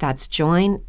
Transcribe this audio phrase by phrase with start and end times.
[0.00, 0.84] That's joinmidi.com.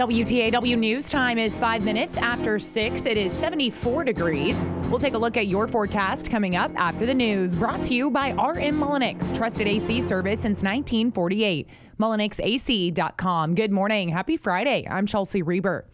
[0.00, 3.04] WTAW News time is five minutes after six.
[3.04, 4.62] It is 74 degrees.
[4.88, 7.54] We'll take a look at your forecast coming up after the news.
[7.54, 11.68] Brought to you by RM Mullinix, trusted AC service since 1948.
[12.00, 13.54] MullinixAC.com.
[13.54, 14.08] Good morning.
[14.08, 14.86] Happy Friday.
[14.88, 15.84] I'm Chelsea Reber.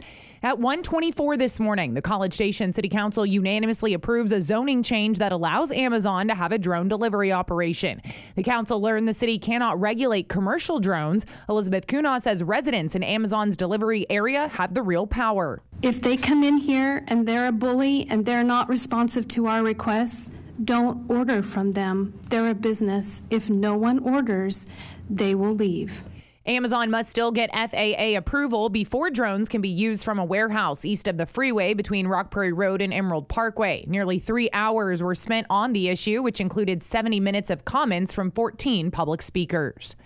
[0.42, 5.33] At 124 this morning, the College Station City Council unanimously approves a zoning change that
[5.33, 8.03] allows Amazon to have a drone delivery operation.
[8.34, 11.25] The council learned the city cannot regulate commercial drones.
[11.48, 15.62] Elizabeth Cunha says residents in Amazon's delivery area have the real power.
[15.81, 19.62] If they come in here and they're a bully and they're not responsive to our
[19.62, 20.31] requests,
[20.62, 22.19] don't order from them.
[22.29, 23.23] They're a business.
[23.31, 24.67] If no one orders,
[25.09, 26.03] they will leave.
[26.47, 31.08] Amazon must still get FAA approval before drones can be used from a warehouse east
[31.08, 33.84] of the freeway between Rock Prairie Road and Emerald Parkway.
[33.89, 38.30] Nearly three hours were spent on the issue, which included 70 minutes of comments from
[38.30, 39.97] 14 public speakers.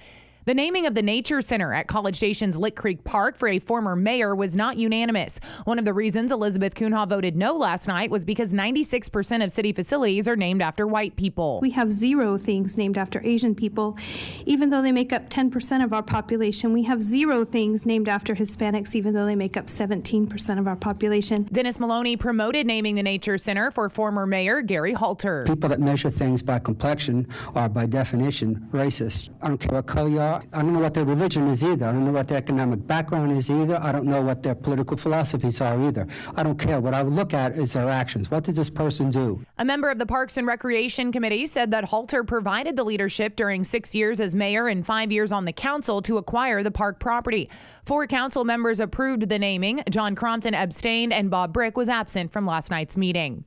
[0.46, 3.94] The naming of the Nature Center at College Station's Lick Creek Park for a former
[3.94, 5.38] mayor was not unanimous.
[5.64, 9.74] One of the reasons Elizabeth Cunha voted no last night was because 96% of city
[9.74, 11.60] facilities are named after white people.
[11.60, 13.98] We have zero things named after Asian people,
[14.46, 16.72] even though they make up 10% of our population.
[16.72, 20.76] We have zero things named after Hispanics, even though they make up 17% of our
[20.76, 21.50] population.
[21.52, 25.44] Dennis Maloney promoted naming the Nature Center for former mayor Gary Halter.
[25.46, 29.28] People that measure things by complexion are, by definition, racist.
[29.42, 30.29] I don't care what color you are.
[30.34, 31.86] I don't know what their religion is either.
[31.86, 33.78] I don't know what their economic background is either.
[33.82, 36.06] I don't know what their political philosophies are either.
[36.36, 36.80] I don't care.
[36.80, 38.30] What I would look at is their actions.
[38.30, 39.44] What did this person do?
[39.58, 43.64] A member of the Parks and Recreation Committee said that Halter provided the leadership during
[43.64, 47.50] six years as mayor and five years on the council to acquire the park property.
[47.84, 49.82] Four council members approved the naming.
[49.90, 53.44] John Crompton abstained, and Bob Brick was absent from last night's meeting.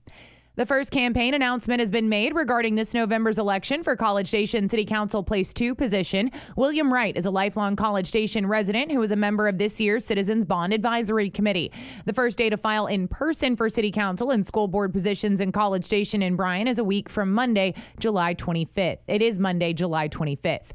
[0.55, 4.85] The first campaign announcement has been made regarding this November's election for College Station City
[4.85, 6.29] Council Place 2 position.
[6.55, 10.05] William Wright is a lifelong College Station resident who is a member of this year's
[10.05, 11.71] Citizens Bond Advisory Committee.
[12.05, 15.51] The first day to file in person for City Council and school board positions in
[15.51, 18.99] College Station in Bryan is a week from Monday, July 25th.
[19.07, 20.73] It is Monday, July 25th.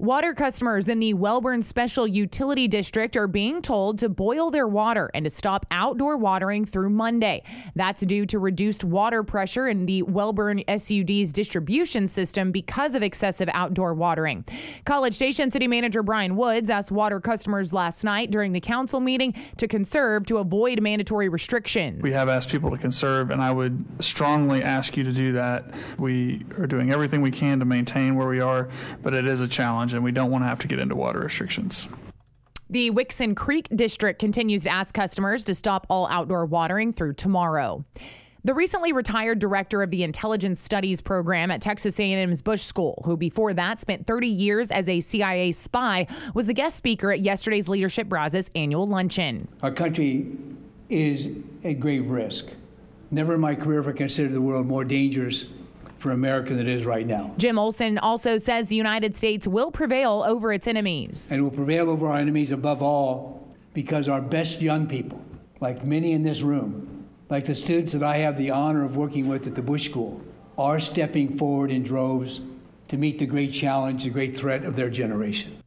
[0.00, 5.10] Water customers in the Wellborn Special Utility District are being told to boil their water
[5.12, 7.42] and to stop outdoor watering through Monday.
[7.74, 13.48] That's due to reduced water pressure in the Wellborn SUD's distribution system because of excessive
[13.52, 14.44] outdoor watering.
[14.84, 19.34] College Station City Manager Bryan Woods asked water customers last night during the council meeting
[19.56, 22.02] to conserve to avoid mandatory restrictions.
[22.02, 25.64] We have asked people to conserve, and I would strongly ask you to do that.
[25.98, 28.68] We are doing everything we can to maintain where we are,
[29.02, 31.20] but it is a challenge, and we don't want to have to get into water
[31.20, 31.88] restrictions.
[32.70, 37.84] The Wickson Creek District continues to ask customers to stop all outdoor watering through tomorrow.
[38.44, 43.16] The recently retired director of the Intelligence Studies program at Texas A&M's Bush School, who
[43.16, 47.68] before that spent 30 years as a CIA spy, was the guest speaker at yesterday's
[47.68, 49.48] Leadership Brazos annual luncheon.
[49.62, 50.30] Our country
[50.88, 51.28] is
[51.64, 52.48] a grave risk.
[53.10, 55.46] Never in my career have I considered the world more dangerous
[55.98, 57.34] for America than it is right now.
[57.38, 61.30] Jim Olson also says the United States will prevail over its enemies.
[61.32, 65.20] And will prevail over our enemies above all because our best young people,
[65.60, 69.28] like many in this room, like the students that I have the honor of working
[69.28, 70.20] with at the Bush School,
[70.56, 72.40] are stepping forward in droves
[72.88, 75.58] to meet the great challenge, the great threat of their generation.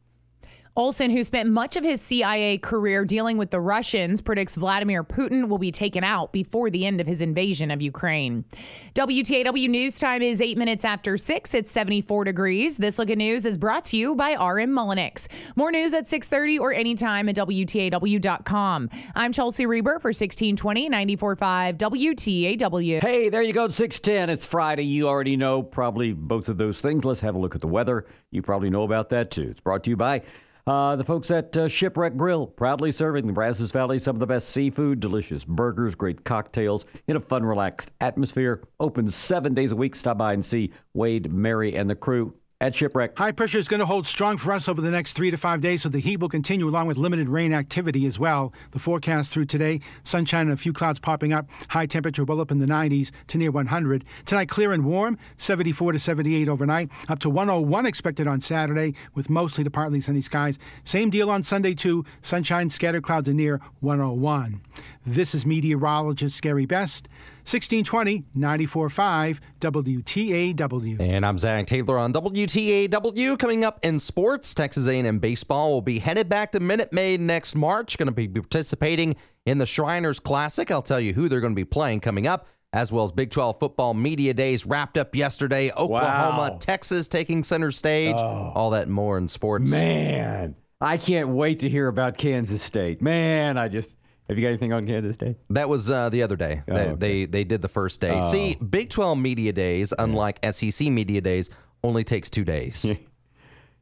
[0.74, 5.48] Olson, who spent much of his CIA career dealing with the Russians, predicts Vladimir Putin
[5.48, 8.46] will be taken out before the end of his invasion of Ukraine.
[8.94, 11.52] WTAW News Time is eight minutes after six.
[11.52, 12.78] It's 74 degrees.
[12.78, 15.28] This look at news is brought to you by RM Mullinix.
[15.56, 18.88] More news at 6:30 or anytime at WTAW.com.
[19.14, 23.02] I'm Chelsea Reber for 1620 94.5 WTAW.
[23.02, 24.30] Hey, there you go, 610.
[24.30, 24.84] It's Friday.
[24.84, 27.04] You already know probably both of those things.
[27.04, 28.06] Let's have a look at the weather.
[28.30, 29.48] You probably know about that too.
[29.50, 30.22] It's brought to you by
[30.64, 34.28] Uh, the folks at uh, Shipwreck Grill, proudly serving the Brazos Valley some of the
[34.28, 38.62] best seafood, delicious burgers, great cocktails in a fun, relaxed atmosphere.
[38.78, 39.96] Open seven days a week.
[39.96, 43.18] Stop by and see Wade, Mary, and the crew at Shipwreck.
[43.18, 45.60] High pressure is going to hold strong for us over the next three to five
[45.60, 48.52] days, so the heat will continue along with limited rain activity as well.
[48.70, 51.48] The forecast through today sunshine and a few clouds popping up.
[51.70, 54.04] High temperature well up in the 90s to near 100.
[54.26, 59.28] Tonight, clear and warm, 74 to 78 overnight, up to 101 expected on Saturday with
[59.28, 60.56] mostly to partly sunny skies.
[60.84, 62.04] Same deal on Sunday, too.
[62.22, 64.60] Sunshine, scattered clouds, and near 101.
[65.04, 67.08] This is meteorologist Gary Best.
[67.44, 71.00] 1620 94.5 WTAW.
[71.00, 73.36] And I'm Zach Taylor on WTAW.
[73.38, 77.56] Coming up in sports, Texas A&M baseball will be headed back to Minute Maid next
[77.56, 77.98] March.
[77.98, 80.70] Going to be participating in the Shriners Classic.
[80.70, 83.30] I'll tell you who they're going to be playing coming up, as well as Big
[83.32, 85.72] 12 football media days wrapped up yesterday.
[85.72, 86.58] Oklahoma, Wow.
[86.60, 88.14] Texas taking center stage.
[88.16, 88.52] Oh.
[88.54, 89.68] All that and more in sports.
[89.68, 93.02] Man, I can't wait to hear about Kansas State.
[93.02, 93.96] Man, I just.
[94.28, 95.36] Have you got anything on Kansas Day?
[95.50, 96.62] That was uh, the other day.
[96.66, 96.90] they, okay.
[96.90, 96.96] Oh.
[96.96, 98.20] they they did the first day.
[98.22, 101.50] See, Big 12 media days, unlike SEC media days,
[101.82, 102.86] only takes two days.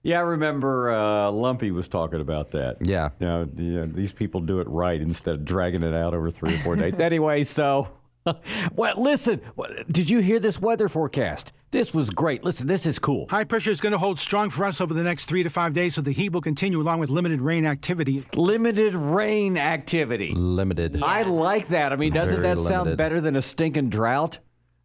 [0.03, 2.79] Yeah, I remember uh, Lumpy was talking about that.
[2.81, 3.11] Yeah.
[3.19, 6.31] You know, the, uh, these people do it right instead of dragging it out over
[6.31, 6.95] three or four days.
[6.99, 7.89] anyway, so.
[8.75, 9.41] well, listen,
[9.91, 11.53] did you hear this weather forecast?
[11.71, 12.43] This was great.
[12.43, 13.27] Listen, this is cool.
[13.31, 15.73] High pressure is going to hold strong for us over the next three to five
[15.73, 18.27] days, so the heat will continue along with limited rain activity.
[18.35, 20.33] Limited rain activity.
[20.35, 21.01] Limited.
[21.03, 21.93] I like that.
[21.93, 24.39] I mean, doesn't Very that sound better than a stinking drought?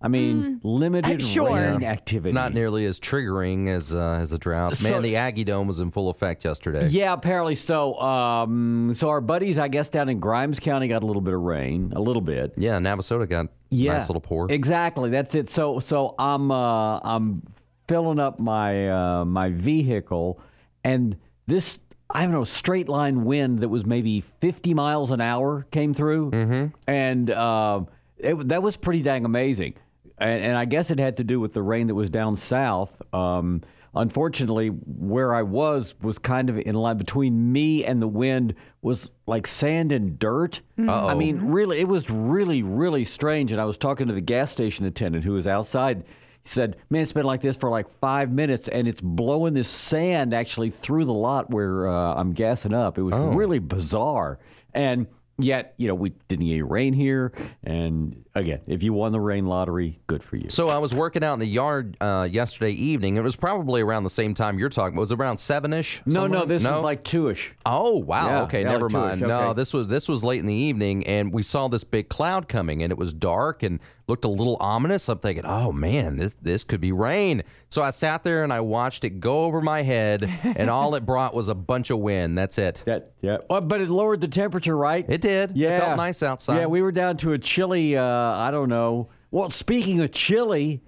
[0.06, 1.56] I mean, limited sure.
[1.56, 2.30] rain activity.
[2.30, 4.80] It's not nearly as triggering as uh, as a drought.
[4.84, 6.88] Man, So- the Aggie Dome was in full effect yesterday.
[6.90, 8.00] Yeah, apparently so.
[8.00, 11.42] Um, so our buddies, I guess, down in Grimes County got a little bit of
[11.42, 12.54] rain, a little bit.
[12.56, 14.52] Yeah, Navasota got Yeah, nice little pour.
[14.52, 15.10] Exactly.
[15.10, 15.50] That's it.
[15.50, 17.42] So so I'm uh, I'm
[17.88, 20.40] filling up my uh, my vehicle,
[20.84, 21.18] and
[21.48, 21.80] this
[22.12, 26.30] I don't know straight line wind that was maybe 50 miles an hour came through,
[26.30, 26.66] mm-hmm.
[26.88, 27.82] and uh,
[28.18, 29.74] it, that was pretty dang amazing.
[30.18, 33.02] And, and I guess it had to do with the rain that was down south.
[33.14, 33.62] Um,
[33.94, 39.12] unfortunately, where I was was kind of in line between me and the wind was
[39.26, 40.62] like sand and dirt.
[40.78, 43.52] I mean, really, it was really, really strange.
[43.52, 46.04] And I was talking to the gas station attendant who was outside.
[46.44, 49.68] He said, "Man, it's been like this for like five minutes, and it's blowing this
[49.68, 52.98] sand actually through the lot where uh, I'm gassing up.
[52.98, 54.40] It was really bizarre."
[54.74, 57.32] And yet, you know, we didn't get any rain here.
[57.64, 60.50] And again, if you won the rain lottery, good for you.
[60.50, 63.18] So I was working out in the yard uh, yesterday evening.
[63.18, 64.96] It was probably around the same time you're talking.
[64.96, 65.02] about.
[65.02, 66.02] Was it around seven ish?
[66.06, 67.54] no, no, this was like two-ish.
[67.66, 68.28] Oh wow!
[68.28, 69.22] Yeah, okay, yeah, never like mind.
[69.22, 72.48] No, this was this was late in the evening, and we saw this big cloud
[72.48, 75.10] coming, and it was dark and looked a little ominous.
[75.10, 77.44] I'm thinking, oh man, this this could be rain.
[77.70, 81.06] So I sat there and I watched it go over my head, and all it
[81.06, 82.38] brought was a bunch of wind.
[82.38, 82.84] That's it.
[82.86, 85.06] That yeah, oh, but it lowered the temperature, right?
[85.08, 85.56] It did.
[85.56, 85.78] Yeah.
[85.78, 86.58] It felt nice outside.
[86.60, 87.98] Yeah, we were down to a chilly.
[87.98, 89.10] Uh, I don't know.
[89.32, 90.82] Well, speaking of chilly,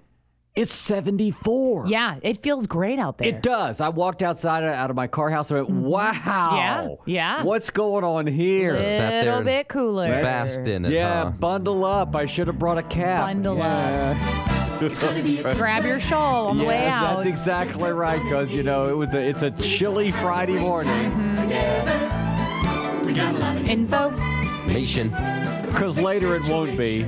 [0.58, 1.86] it's seventy four.
[1.86, 3.28] Yeah, it feels great out there.
[3.28, 3.80] It does.
[3.80, 5.86] I walked outside out of my car house and went, mm-hmm.
[5.86, 7.42] "Wow, Yeah, yeah.
[7.44, 10.08] what's going on here?" A Sat there little and bit cooler.
[10.22, 10.92] Basked in it.
[10.92, 11.30] yeah, huh?
[11.30, 12.14] bundle up.
[12.16, 13.26] I should have brought a cap.
[13.26, 14.44] Bundle yeah.
[15.56, 17.16] Grab your shawl on the way Yeah, out.
[17.16, 21.12] That's exactly right, because you know it was a, it's a chilly Friday morning.
[23.66, 24.10] Info.
[24.66, 25.08] Nation.
[25.66, 27.02] Because later it won't be.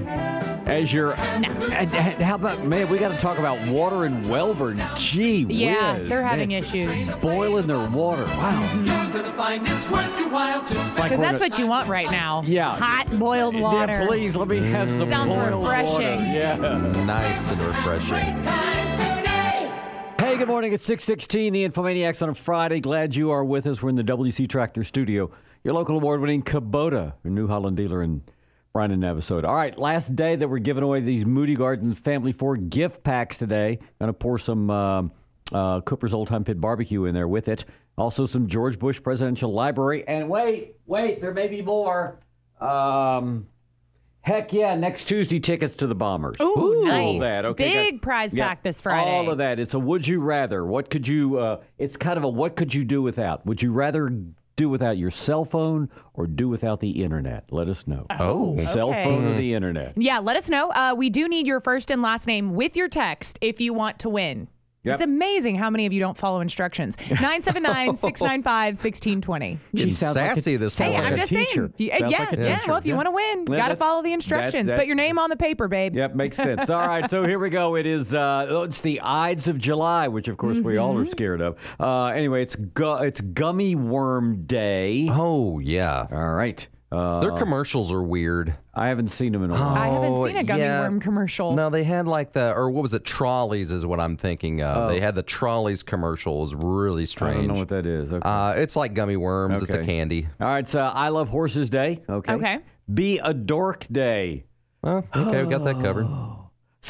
[0.71, 1.15] As you're.
[1.15, 4.81] And, and how about, man, we got to talk about water in Wellborn.
[4.97, 6.63] Gee Yeah, whiz, they're having man.
[6.63, 7.11] issues.
[7.15, 8.25] Boiling their water.
[8.25, 8.61] Wow.
[9.63, 12.43] It's like Because we're that's gonna- what you want right now.
[12.47, 12.77] Yeah.
[12.77, 13.93] Hot boiled water.
[13.93, 16.19] Yeah, please, let me have some Sounds boiled refreshing.
[16.21, 16.33] water.
[16.33, 16.57] Yeah.
[17.05, 18.43] Nice and refreshing.
[20.19, 20.73] Hey, good morning.
[20.73, 22.79] It's 616, the Infomaniacs on a Friday.
[22.81, 23.83] Glad you are with us.
[23.83, 25.31] We're in the WC Tractor Studio.
[25.65, 28.23] Your local award-winning Kubota, your New Holland dealer in
[28.73, 29.45] Bryan and Navasota.
[29.45, 33.37] All right, last day that we're giving away these Moody Gardens Family Four gift packs
[33.39, 33.79] today.
[34.01, 35.13] Going to pour some um
[35.53, 37.65] uh, Cooper's Old Time Pit Barbecue in there with it.
[37.99, 40.07] Also some George Bush Presidential Library.
[40.07, 42.21] And wait, wait, there may be more.
[42.61, 43.49] Um,
[44.21, 46.37] heck yeah, next Tuesday tickets to the Bombers.
[46.41, 47.21] Ooh, All nice.
[47.21, 47.47] that.
[47.47, 49.11] Okay, Big got- prize yeah, pack this Friday.
[49.11, 49.59] All of that.
[49.59, 50.65] It's a would you rather.
[50.65, 51.39] What could you?
[51.39, 53.45] Uh, it's kind of a what could you do without?
[53.45, 54.09] Would you rather
[54.61, 57.45] do without your cell phone or do without the internet?
[57.51, 58.05] Let us know.
[58.11, 58.59] Oh.
[58.59, 59.05] cell okay.
[59.05, 59.95] phone or the internet?
[59.97, 60.69] Yeah, let us know.
[60.71, 63.99] Uh, we do need your first and last name with your text if you want
[64.01, 64.49] to win.
[64.83, 64.95] Yep.
[64.95, 66.97] It's amazing how many of you don't follow instructions.
[67.11, 69.59] 979 695 1620.
[69.75, 70.93] Getting sounds like a- sassy this time.
[70.93, 70.97] Hey.
[70.97, 71.47] I'm just saying.
[71.55, 72.27] You- yeah, like yeah.
[72.31, 72.63] teacher.
[72.69, 72.97] Well, if you Yeah.
[72.97, 74.69] want to win, Yeah, got to follow the instructions.
[74.71, 75.95] that's- Put your name on the paper, babe.
[75.95, 76.71] Yep, makes sense.
[76.71, 77.77] All right, so here we go.
[77.77, 81.03] It is uh, oh, it's the Ides of July, which of course we all are
[81.03, 81.11] Mm-hmm.
[81.11, 81.57] scared of.
[81.79, 85.09] Uh, anyway, it's gu- it's Gummy Worm Day.
[85.11, 86.67] Oh yeah, All right.
[86.93, 88.55] Uh, their commercials are weird.
[88.75, 89.63] I haven't seen them in a while.
[89.77, 90.81] I haven't Oh, seen a gummy yeah.
[90.83, 91.55] worm commercial.
[91.55, 93.05] No, they had like the or what was it?
[93.05, 94.91] Trolleys is what I'm thinking of.
[94.91, 96.39] They had the trolleys commercial.
[96.39, 97.37] It was really strange.
[97.37, 98.13] I don't know what that is.
[98.13, 98.29] Okay.
[98.29, 99.63] Uh, it's like gummy worms.
[99.63, 100.27] It's a candy.
[100.41, 102.03] all right, so I Love Horses Day.
[102.09, 102.33] Okay.
[102.33, 102.59] Okay.
[102.93, 104.45] Be a Dork Day.
[104.83, 106.09] Well, okay, we got that covered.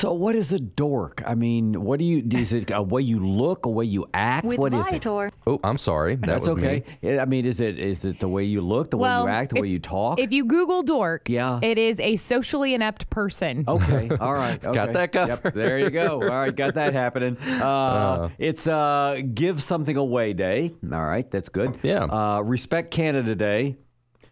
[0.01, 1.23] So what is a dork?
[1.27, 2.27] I mean, what do you?
[2.33, 4.47] Is it a way you look, a way you act?
[4.47, 4.91] With what is it?
[5.05, 5.31] Viator.
[5.47, 6.15] Oh, I'm sorry.
[6.15, 6.83] That That's was okay.
[7.03, 7.19] me.
[7.19, 9.51] I mean, is it is it the way you look, the well, way you act,
[9.51, 10.19] the if- way you talk?
[10.19, 11.61] If you Google dork, Yeah.
[11.63, 13.65] it is a socially inept person.
[13.69, 14.09] Okay.
[14.21, 14.65] All right.
[14.65, 14.73] Okay.
[14.73, 15.55] Got that Yep, covered.
[15.55, 16.23] there you go.
[16.23, 16.57] All right.
[16.57, 17.37] Got that happening.
[17.61, 20.73] Uh, it's uh, Give Something Away Day.
[20.91, 21.31] All right.
[21.31, 21.79] That's good.
[21.83, 22.05] Yeah.
[22.05, 23.77] Uh, Respect Canada Day.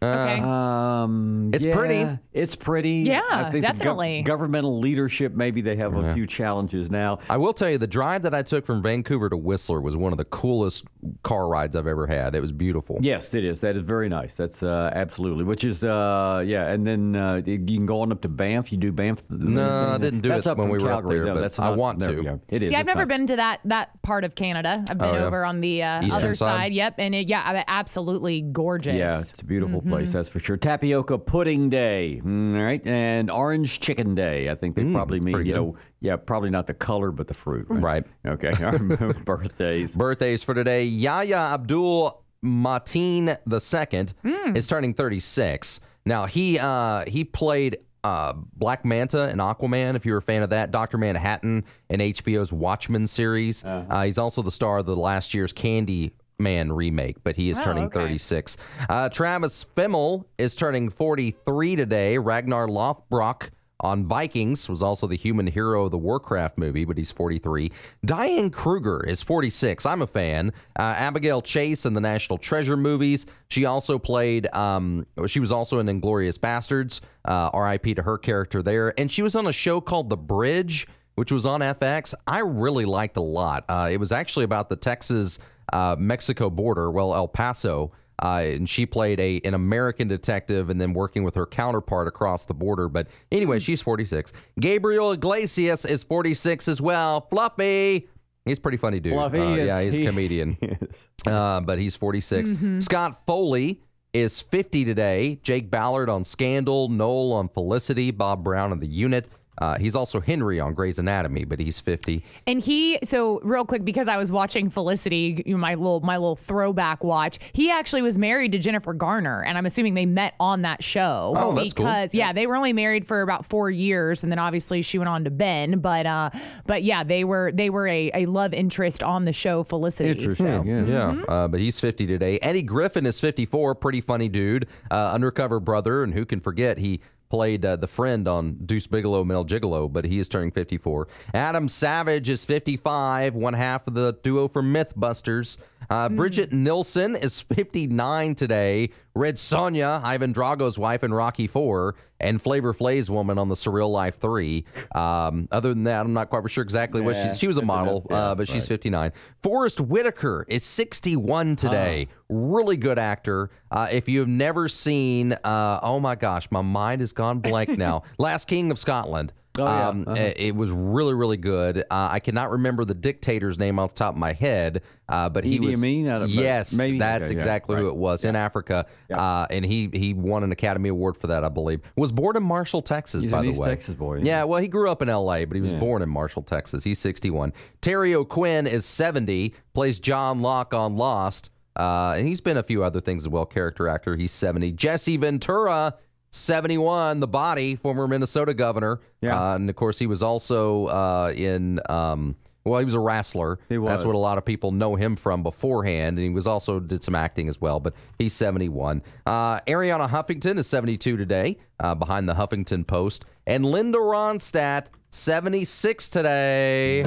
[0.01, 0.41] Okay.
[0.41, 2.19] Um, It's yeah, pretty.
[2.33, 2.91] It's pretty.
[3.07, 4.23] Yeah, I think the gov- definitely.
[4.23, 7.19] governmental leadership, maybe they have a few challenges now.
[7.29, 10.13] I will tell you, the drive that I took from Vancouver to Whistler was one
[10.13, 10.85] of the coolest
[11.25, 12.37] car rides I've ever had.
[12.37, 12.99] It was beautiful.
[13.01, 13.61] Yes, it is.
[13.63, 14.35] That is very nice.
[14.35, 15.43] That's uh, absolutely.
[15.43, 16.69] Which is, uh, yeah.
[16.69, 18.71] And then uh, you can go on up to Banff.
[18.71, 19.23] You do Banff.
[19.29, 21.19] No, I didn't do that's it up when from we were up Calgary.
[21.19, 22.17] there, No, but that's I not- want there to.
[22.19, 22.41] we go.
[22.49, 22.69] It is.
[22.69, 23.09] See, I've It's never nice.
[23.19, 24.85] been to that that part of Canada.
[24.89, 25.25] I've been Oh, yeah.
[25.25, 26.47] over on the uh, Eastern other side?
[26.57, 26.73] side.
[26.73, 28.95] Yep, and it, yeah, I- absolutely gorgeous.
[28.95, 29.97] Yeah, it's a beautiful Mm-hmm.
[29.97, 30.57] place, that's for sure.
[30.57, 34.51] Tapioca Pudding Day, mm, all right, and Orange Chicken Day.
[34.51, 35.55] I think they probably mean, Mm, you good.
[35.61, 37.67] know, yeah, probably not the color, but the fruit.
[37.69, 38.05] Right.
[38.27, 38.53] Okay.
[38.65, 38.79] Our
[39.25, 39.95] birthdays.
[39.95, 40.85] Birthdays for today.
[40.85, 44.57] Yahya Abdul Mateen II Hmm.
[44.57, 45.81] is turning 36.
[46.07, 49.97] Now he uh, he played uh, Black Manta in Aquaman.
[49.97, 53.65] If you're a fan of that, Doctor Manhattan in HBO's Watchmen series.
[53.65, 53.85] Uh-huh.
[53.95, 56.13] uh he's also the star of the last year's Candy.
[56.41, 57.99] Man remake, but he is Oh, turning okay.
[57.99, 58.57] 36.
[58.89, 62.17] Uh, Travis Fimmel is turning 43 today.
[62.17, 67.11] Ragnar Lothbrok on Vikings was also the human hero of the Warcraft movie, but he's
[67.11, 67.73] 43.
[68.05, 69.85] Diane Kruger is 46.
[69.85, 70.53] I'm a fan.
[70.79, 73.27] Uh, Abigail Chase in the National Treasure movies.
[73.49, 74.47] She also played.
[74.55, 77.01] Um, she was also in Inglourious Basterds.
[77.25, 77.95] Uh, R.I.P.
[77.95, 81.45] to her character there, and she was on a show called The Bridge, which was
[81.45, 82.15] on FX.
[82.29, 83.65] I really liked a lot.
[83.69, 85.41] Uh, it was actually about the Texas
[85.73, 86.91] uh, Mexico border.
[86.91, 87.93] Well, El Paso.
[88.21, 92.45] Uh, and she played a an American detective and then working with her counterpart across
[92.47, 92.89] the border.
[92.89, 94.33] But anyway, she's 46.
[94.59, 97.21] Gabriel Iglesias is 46 as well.
[97.31, 98.09] Fluffy.
[98.45, 99.13] He's a pretty funny dude.
[99.13, 100.57] Fluffy Uh, is- yeah, he's a he- comedian.
[101.27, 102.53] Uh, but he's 46.
[102.79, 103.83] Scott Foley
[104.13, 105.41] is 50 today.
[105.43, 109.29] Jake Ballard on Scandal, Noel on Felicity, Bob Brown on The Unit.
[109.61, 112.25] Uh, he's also Henry on Grey's Anatomy, but he's 50.
[112.47, 116.17] And he, so real quick, because I was watching Felicity, you know, my little my
[116.17, 117.39] little throwback watch.
[117.53, 121.35] He actually was married to Jennifer Garner, and I'm assuming they met on that show.
[121.37, 121.87] Oh, that's cool.
[121.87, 125.09] because yeah, they were only married for about four years, and then obviously she went
[125.09, 125.81] on to Ben.
[125.81, 126.31] But uh,
[126.67, 130.11] but yeah, they were they were a, a love interest on the show Felicity.
[130.11, 130.47] Interesting.
[130.47, 130.63] So.
[130.65, 130.85] Yeah.
[130.89, 132.39] Yeah, uh, but he's 50 today.
[132.41, 133.75] Eddie Griffin is 54.
[133.75, 134.67] Pretty funny dude.
[134.91, 139.25] Uh, undercover brother, and who can forget he played uh, the friend on Deuce Bigalow,
[139.25, 141.09] Male Gigolo, but he is turning 54.
[141.35, 145.57] Adam Savage is 55, one half of the duo from Mythbusters.
[145.91, 148.91] Uh, Brigitte Nielsen is 59 today.
[149.15, 153.91] Red Sonja, Ivan Drago's wife in Rocky 4, and Flavor Flav's woman on the Surreal
[153.91, 154.65] Life 3.
[154.95, 157.39] Um, other than that, I'm not quite sure exactly what she's.
[157.39, 158.07] She was a model.
[158.11, 159.13] Yeah, uh, but she's 59.
[159.43, 162.09] Forest Whitaker is 61 today.
[162.29, 163.51] Really good actor.
[163.71, 167.71] Uh, if you have never seen, uh, oh my gosh, my mind has gone blank
[167.79, 168.03] now.
[168.19, 169.33] Last King of Scotland.
[169.61, 169.89] Oh, yeah.
[169.89, 170.31] Um, Uh-huh.
[170.37, 171.79] it, was really, really good.
[171.91, 175.45] Uh, I cannot remember the dictator's name off the top of my head, uh, but
[175.45, 175.75] he Idi was.
[175.75, 176.99] Amin out of- yes, maybe?
[176.99, 180.53] that's Okay, yeah, exactly who it was in Africa, uh, and he he won an
[180.53, 181.81] Academy Award for that, I believe.
[181.97, 183.69] Was born in Marshall, Texas, He's by the East way.
[183.69, 185.79] Texas boy, Yeah, well, he grew up in L.A., but he was Yeah.
[185.81, 186.85] born in Marshall, Texas.
[186.85, 187.53] He's 61.
[187.81, 192.83] Terry O'Quinn is 70, plays John Locke on Lost, uh, and he's been a few
[192.85, 193.47] other things as well.
[193.47, 194.73] Character actor, he's 70.
[194.73, 195.95] Jesse Ventura,
[196.31, 199.01] 71, the body, former Minnesota governor.
[199.21, 199.53] Yeah.
[199.53, 201.81] Uh, and of course, he was also uh, in.
[201.89, 203.59] Um, well, he was a wrestler.
[203.69, 203.91] He was.
[203.91, 207.03] That's what a lot of people know him from beforehand, and he was also did
[207.03, 207.81] some acting as well.
[207.81, 209.03] But he's 71.
[209.25, 216.09] Uh, Arianna Huffington is 72 today, uh, behind the Huffington Post, and Linda Ronstadt 76
[216.11, 217.05] today.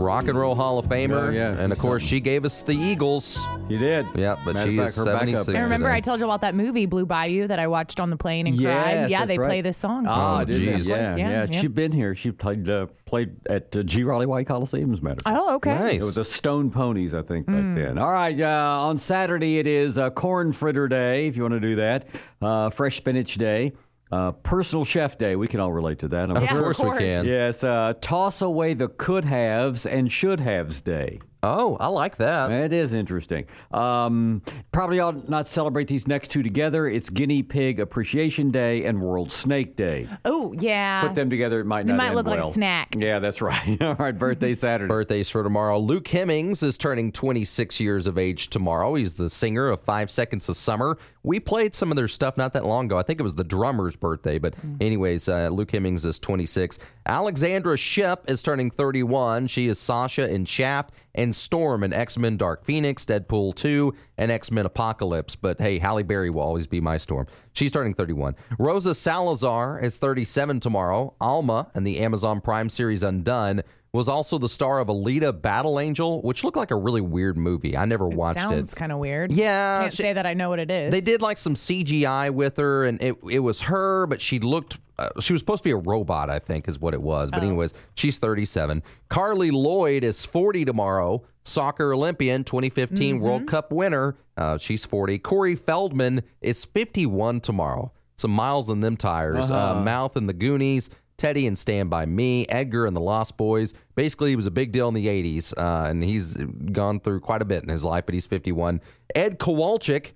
[0.00, 1.28] Rock and Roll Hall of Famer.
[1.28, 3.38] Oh, yeah, and of course, she gave us the Eagles.
[3.68, 4.06] You did.
[4.16, 5.96] Yeah, but Matter she of is fact, her backup- 76 And remember, today.
[5.96, 8.58] I told you about that movie Blue Bayou that I watched on the plane and
[8.58, 9.10] cried.
[9.10, 9.46] Yeah, they right.
[9.46, 10.06] play this song.
[10.08, 10.60] Ah, Oh, did they?
[10.60, 11.60] Yeah, yeah, Yeah, yeah.
[11.60, 12.14] She'd been here.
[12.14, 14.02] She played uh, played at uh, G.
[14.02, 15.36] Rollie White Coliseum, as a matter of fact.
[15.38, 15.74] Oh, okay.
[15.74, 15.94] Nice.
[16.02, 17.74] It was the Stone Poneys, I think, back Hmm.
[17.74, 17.98] then.
[17.98, 21.60] All right, uh, on Saturday it is uh, Corn Fritter Day, if you want to
[21.60, 22.06] do that.
[22.40, 23.72] Uh, Fresh Spinach Day.
[24.12, 25.36] Uh, personal Chef Day.
[25.36, 26.30] We can all relate to that.
[26.30, 27.24] I'm Of Yeah, of course we can.
[27.24, 31.20] Yes, uh, Toss Away the Could Haves and Should Haves Day.
[31.42, 32.50] Oh, I like that.
[32.50, 33.46] It is interesting.
[33.72, 34.42] Um,
[34.72, 36.86] probably ought not celebrate these next two together.
[36.86, 40.06] It's Guinea Pig Appreciation Day and World Snake Day.
[40.26, 41.00] Oh, yeah.
[41.00, 42.52] Put them together, it might They not might end look like a well.
[42.52, 42.94] snack.
[42.96, 43.80] Yeah, that's right.
[43.82, 44.88] All right, birthday Saturday.
[44.88, 45.78] Birthdays for tomorrow.
[45.78, 48.94] Luke Hemmings is turning 26 years of age tomorrow.
[48.94, 50.98] He's the singer of Five Seconds of Summer.
[51.22, 52.98] We played some of their stuff not that long ago.
[52.98, 56.78] I think it was the drummer's birthday, but anyways, uh, Luke Hemmings is 26.
[57.06, 59.46] Alexandra Shipp is turning 31.
[59.48, 64.30] She is Sasha in Shaft and Storm in X Men Dark Phoenix, Deadpool 2, and
[64.30, 65.36] X Men Apocalypse.
[65.36, 67.26] But hey, Halle Berry will always be my Storm.
[67.52, 68.36] She's turning 31.
[68.58, 71.14] Rosa Salazar is 37 tomorrow.
[71.20, 73.62] Alma in the Amazon Prime series Undone
[73.92, 77.76] was also the star of Alita Battle Angel, which looked like a really weird movie.
[77.76, 78.76] I never watched Sounds it.
[78.76, 79.32] kind of weird.
[79.32, 80.92] Yeah, Can't she- say that I know what it is.
[80.92, 84.78] They did like some CGI with her, and it it was her, but she looked.
[85.00, 87.30] Uh, she was supposed to be a robot, I think, is what it was.
[87.30, 88.82] But anyways, she's 37.
[89.08, 91.22] Carli Lloyd is 40 tomorrow.
[91.42, 94.16] Soccer Olympian, 2015 World Cup winner.
[94.36, 95.18] Uh, she's 40.
[95.18, 97.92] Corey Feldman is 51 tomorrow.
[98.16, 99.50] Some miles in them tires.
[99.50, 100.90] uh Mouth and the Goonies.
[101.16, 103.74] Teddy and Stand By Me, Edgar and the Lost Boys.
[103.94, 107.42] Basically, he was a big deal in the 80s, uh, and he's gone through quite
[107.42, 108.80] a bit in his life, but he's 51.
[109.14, 110.12] Ed Kowalczyk,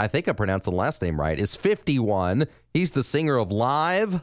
[0.00, 2.46] I think I pronounced the last name right, is 51.
[2.72, 4.22] He's the singer of Live.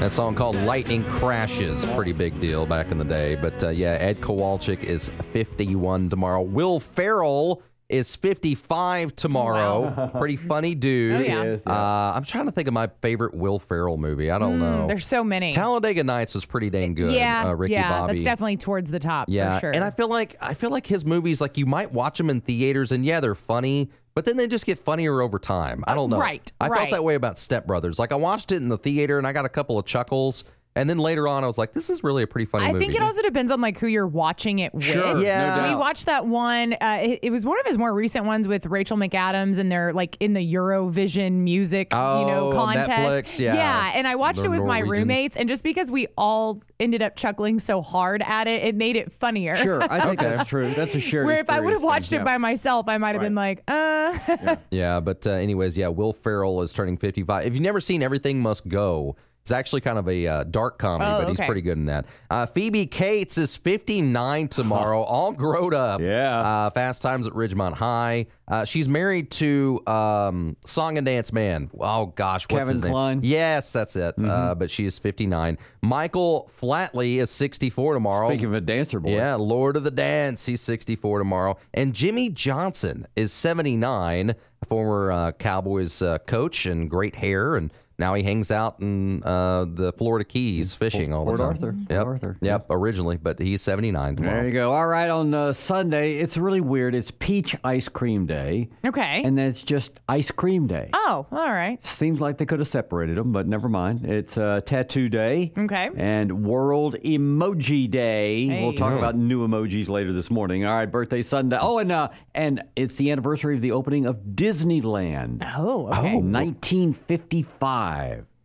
[0.00, 3.34] That song called Lightning Crashes, pretty big deal back in the day.
[3.34, 6.40] But uh, yeah, Ed Kowalczyk is 51 tomorrow.
[6.40, 10.10] Will Ferrell is 55 tomorrow.
[10.18, 11.16] Pretty funny dude.
[11.16, 11.44] Oh, yeah.
[11.44, 14.30] Yes, Uh, I'm trying to think of my favorite Will Ferrell movie.
[14.30, 14.86] I don't know.
[14.88, 15.52] There's so many.
[15.52, 17.12] Talladega Nights was pretty dang good.
[17.12, 18.14] yeah, uh, Ricky yeah, Bobby.
[18.14, 19.28] that's definitely towards the top.
[19.28, 19.72] Yeah, for sure.
[19.74, 22.40] and I feel like I feel like his movies, like you might watch them in
[22.40, 25.84] theaters, and yeah, they're funny, but then they just get funnier over time.
[25.86, 26.18] I don't know.
[26.18, 27.98] right, I felt that way about Step Brothers.
[27.98, 30.44] Like I watched it in the theater, and I got a couple of chuckles,
[30.76, 32.84] and then later on, I was like, this is really a pretty funny I movie.
[32.84, 34.84] think it also depends on like who you're watching it with.
[34.84, 35.62] Sure, Yeah.
[35.62, 36.74] no we watched that one.
[36.74, 39.92] Uh, it, it was one of his more recent ones with Rachel McAdams, and they're
[39.92, 42.90] like in the Eurovision music, you know, Oh, contest.
[42.90, 43.54] Netflix, yeah.
[43.54, 43.92] yeah.
[43.94, 44.90] And I watched The it with my Norwegians.
[44.98, 48.96] roommates, and just because we all ended up chuckling so hard at it, it made
[48.96, 49.56] it funnier.
[49.56, 50.70] Sure, I think that's true.
[50.74, 52.24] That's a shared Where if I would have experience watched thing, it yeah.
[52.34, 54.56] by myself, I might have been like, uh.
[54.70, 57.46] Yeah, but uh, anyways, yeah, Will Ferrell is turning 55.
[57.46, 61.08] If you've never seen Everything Must Go, it's actually kind of a uh, dark comedy,
[61.08, 61.46] Oh, but he's okay.
[61.46, 62.04] pretty good in that.
[62.28, 66.00] Uh, Phoebe Cates is 59 tomorrow, all grown up.
[66.00, 66.40] Yeah.
[66.40, 68.26] Uh, Fast Times at Ridgemont High.
[68.48, 71.70] Uh, she's married to um, Song and Dance Man.
[71.78, 73.20] Oh, gosh, what's Kevin his name?
[73.22, 74.16] Yes, that's it.
[74.18, 75.58] Uh, but she is 59.
[75.80, 78.28] Michael Flatley is 64 tomorrow.
[78.30, 79.14] Speaking of a dancer boy.
[79.14, 80.44] Yeah, Lord of the Dance.
[80.46, 81.56] He's 64 tomorrow.
[81.72, 84.34] And Jimmy Johnson is 79,
[84.66, 87.54] former uh, Cowboys uh, coach and great hair.
[87.54, 91.52] And now he hangs out in uh, the Florida Keys fishing all Port the time.
[91.52, 91.72] Arthur.
[91.72, 92.06] Port Yep.
[92.06, 92.36] Arthur.
[92.40, 94.34] Yep, originally, but he's 79 tomorrow.
[94.36, 94.72] There you go.
[94.72, 96.94] All right, on uh, Sunday, it's really weird.
[96.94, 98.68] It's Peach Ice Cream Day.
[98.84, 99.22] Okay.
[99.24, 100.90] And then it's just Ice Cream Day.
[100.92, 101.84] oh, all right.
[101.86, 104.04] Seems like they could have separated them, but never mind.
[104.06, 105.52] It's uh, Tattoo Day.
[105.56, 105.90] Okay.
[105.96, 108.46] And World Emoji Day.
[108.60, 108.76] We'll Hey.
[108.76, 110.64] talk about new emojis later this morning.
[110.66, 111.58] All right, birthday Sunday.
[111.60, 115.42] Oh, and uh, and it's the anniversary of the opening of Disneyland.
[115.56, 116.16] Oh, okay.
[116.16, 117.85] 1955.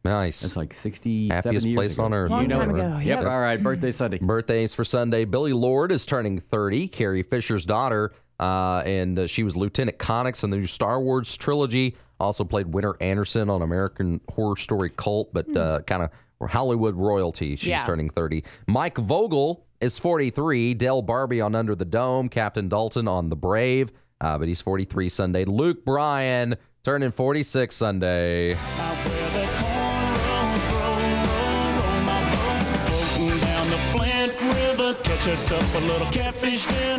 [0.04, 0.41] Nice.
[0.41, 2.06] That's like 67 Happiest years place ago.
[2.06, 2.32] on earth.
[2.32, 2.80] Long You know time it.
[2.80, 3.06] ago, Yep.
[3.06, 3.19] yep.
[3.19, 4.17] All right, birthday Sunday.
[4.19, 5.25] Birthdays for Sunday.
[5.25, 6.88] Billie Lourd is turning 30.
[6.88, 11.38] Carrie Fisher's daughter, uh, and uh, she was Lieutenant Connix in the new Star Wars
[11.38, 11.95] trilogy.
[12.19, 17.56] Also played Winter Anderson on American Horror Story Cult, but uh, kind of Hollywood royalty.
[17.56, 17.84] She's Yeah.
[17.84, 18.43] turning 30.
[18.67, 20.73] Mike Vogel is 43.
[20.73, 22.27] Del Barbie on Under the Dome.
[22.30, 25.45] Captain Dalton on The Brave, uh, but he's 43 Sunday.
[25.45, 28.56] Luke Bryan turning 46 Sunday.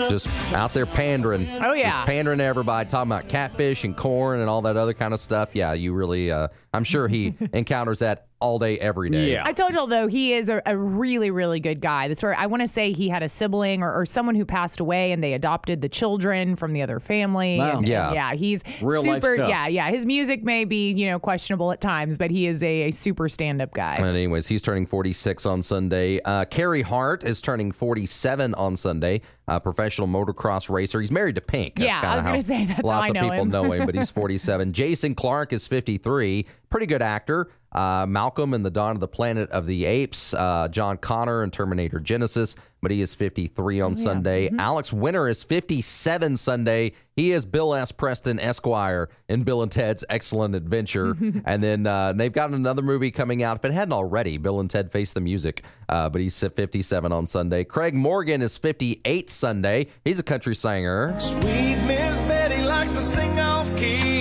[0.08, 1.48] Just out there pandering.
[1.60, 1.90] Oh, yeah.
[1.90, 5.18] Just pandering to everybody, talking about catfish and corn and all that other kind of
[5.18, 5.50] stuff.
[5.54, 9.32] Yeah, you really, uh, I'm sure he encounters that all day, every day.
[9.32, 9.44] Yeah.
[9.46, 12.08] I told y'all though he is a, a really really good guy.
[12.08, 14.80] The story I want to say he had a sibling or, or someone who passed
[14.80, 17.58] away and they adopted the children from the other family.
[17.58, 17.68] Wow.
[17.70, 18.12] And- and Yeah.
[18.12, 18.34] yeah.
[18.34, 19.34] He's Real life super.
[19.36, 19.48] stuff.
[19.48, 19.90] Yeah, yeah.
[19.90, 23.28] His music may be you know questionable at times, but he is a, a super
[23.28, 23.94] stand up guy.
[23.96, 26.20] And anyways, he's turning 46 on Sunday.
[26.24, 29.20] Uh, Carey Hart is turning 47 on Sunday.
[29.48, 31.00] Uh, professional motocross racer.
[31.00, 31.74] He's married to Pink.
[31.76, 33.50] That's Yeah, I kinda was gonna say, that's how lots I of people him.
[33.50, 34.72] know him, but he's 47.
[34.72, 36.46] Jason Clarke is 53.
[36.70, 37.48] Pretty good actor.
[37.74, 40.34] Uh, Malcolm in the Dawn of the Planet of the Apes.
[40.34, 44.48] Uh, John Connor in Terminator Genisys, but he is 53 on Sunday.
[44.48, 44.60] Mm-hmm.
[44.60, 46.92] Alex Winter is 57 Sunday.
[47.16, 47.92] He is Bill S.
[47.92, 51.16] Preston Esquire in Bill and Ted's Excellent Adventure.
[51.44, 53.58] and then uh, they've got another movie coming out.
[53.58, 55.62] If it hadn't already, Bill and Ted Face the Music.
[55.88, 57.64] Uh, but he's 57 on Sunday.
[57.64, 59.86] Craig Morgan is 58 Sunday.
[60.04, 61.18] He's a country singer.
[61.18, 64.11] Sweet Miss Betty likes to sing off key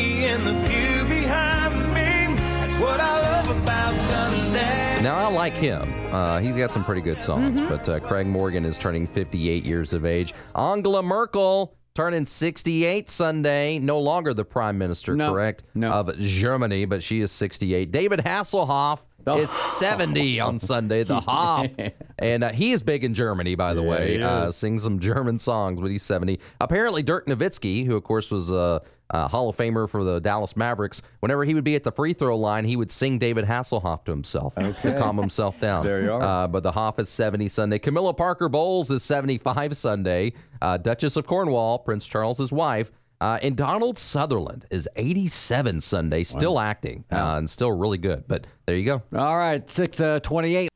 [5.21, 5.83] I like him.
[6.07, 7.69] Uh, he's got some pretty good songs, Mm-hmm.
[7.69, 10.33] but uh, Craig Morgan is turning 58 years of age.
[10.55, 13.77] Angela Merkel turning 68 Sunday.
[13.77, 15.63] No longer the prime minister, No, correct?
[15.75, 15.91] no.
[15.91, 17.91] Of Germany, but she is 68.
[17.91, 19.37] David Hasselhoff Oh.
[19.37, 21.67] is 70 on Sunday, the Hoff.
[22.19, 24.21] And uh, he is big in Germany, by the Yeah, way.
[24.21, 26.39] Uh, sings some German songs, but he's 70.
[26.59, 28.81] Apparently, Dirk Nowitzki, who, of course, was a
[29.11, 32.13] uh, Hall of Famer for the Dallas Mavericks, whenever he would be at the free
[32.13, 34.93] throw line, he would sing David Hasselhoff to himself okay.
[34.93, 35.85] to calm himself down.
[35.85, 36.21] there you are.
[36.21, 37.79] Uh, but the Hoff is 70 Sunday.
[37.79, 40.33] Camilla Parker Bowles is 75 Sunday.
[40.61, 42.91] Uh, Duchess of Cornwall, Prince Charles's wife.
[43.21, 46.61] Uh, and Donald Sutherland is 87 Sunday, still wow.
[46.61, 48.23] acting uh, and still really good.
[48.27, 49.03] But there you go.
[49.15, 50.65] All right, 628.
[50.65, 50.70] Uh,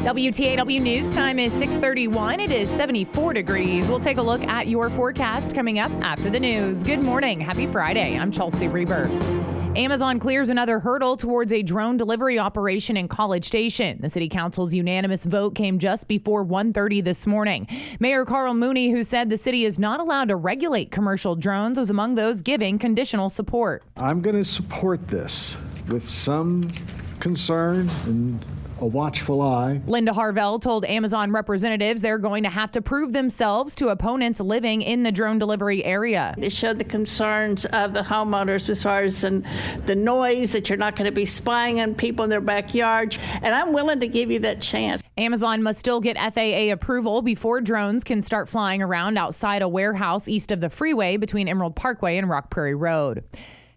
[0.00, 2.40] WTAW news time is 6:31.
[2.40, 3.86] It is 74 degrees.
[3.86, 6.82] We'll take a look at your forecast coming up after the news.
[6.82, 7.38] Good morning.
[7.38, 8.18] Happy Friday.
[8.18, 9.10] I'm Chelsea Reber.
[9.76, 13.98] Amazon clears another hurdle towards a drone delivery operation in College Station.
[14.00, 17.68] The city council's unanimous vote came just before 1:30 this morning.
[18.00, 21.90] Mayor Karl Mooney, who said the city is not allowed to regulate commercial drones, was
[21.90, 23.82] among those giving conditional support.
[23.98, 25.58] I'm going to support this
[25.88, 26.70] with some
[27.20, 28.42] concern and
[28.80, 29.80] a watchful eye.
[29.86, 34.82] Linda Harvell told Amazon representatives they're going to have to prove themselves to opponents living
[34.82, 36.34] in the drone delivery area.
[36.38, 39.42] It showed the concerns of the homeowners as far as the,
[39.86, 43.16] the noise that you're not going to be spying on people in their backyard.
[43.42, 45.02] And I'm willing to give you that chance.
[45.16, 50.28] Amazon must still get FAA approval before drones can start flying around outside a warehouse
[50.28, 53.24] east of the freeway between Emerald Parkway and Rock Prairie Road.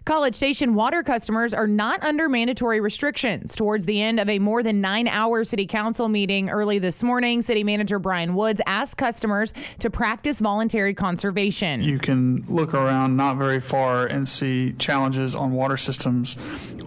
[0.06, 3.56] College Station water customers are not under mandatory restrictions.
[3.56, 7.42] Towards the end of a more than nine hour city council meeting early this morning,
[7.42, 11.82] city manager Bryan Woods asked customers to practice voluntary conservation.
[11.84, 16.36] You can look around not very far and see challenges on water systems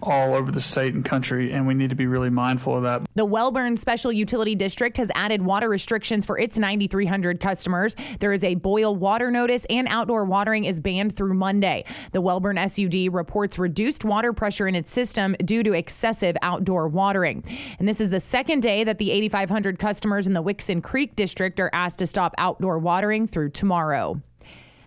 [0.03, 3.01] all over the state and country, and we need to be really mindful of that.
[3.15, 7.97] The Wellborn Special Utility District has added water restrictions for its 9,300 customers.
[8.21, 11.87] There is a boil water notice, and outdoor watering is banned through Monday.
[12.13, 17.45] The Wellborn SUD reports reduced water pressure in its system due to excessive outdoor watering.
[17.79, 21.59] And this is the second day that the 8,500 customers in the Wickson Creek District
[21.61, 24.21] are asked to stop outdoor watering through tomorrow.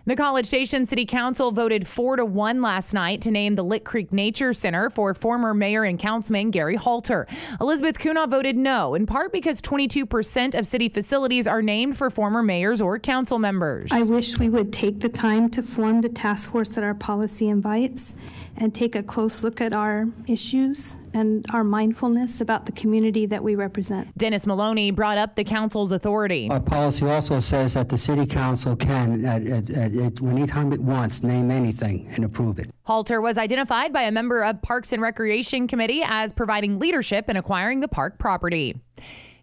[0.06, 3.84] The College Station City Council voted 4 to 1 last night to name the Lick
[3.84, 7.26] Creek Nature Center for former mayor and councilman Gary Halter.
[7.60, 12.42] Elizabeth Cunha voted no, in part because 22% of city facilities are named for former
[12.42, 13.90] mayors or council members.
[13.92, 17.50] I wish we would take the time to form the task force that our policy
[17.50, 18.14] invites
[18.56, 23.42] and take a close look at our issues and our mindfulness about the community that
[23.42, 24.16] we represent.
[24.16, 26.48] Dennis Maloney brought up the council's authority.
[26.50, 30.80] Our policy also says that the city council can, at, at, at, at, anytime it
[30.80, 32.70] wants, name anything and approve it.
[32.84, 37.36] Halter was identified by a member of Parks and Recreation Committee as providing leadership in
[37.36, 38.80] acquiring the park property.